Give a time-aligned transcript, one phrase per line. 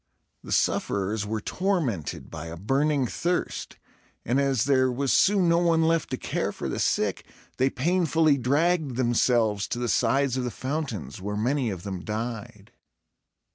[0.43, 3.77] The sufferers were tormented by a burning thirst;
[4.25, 7.23] and as there was soon no one left to care for the sick,
[7.57, 12.71] they painfully dragged themselves to the sides of the fountains, where many of them died.